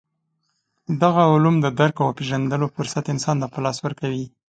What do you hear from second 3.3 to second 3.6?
ته په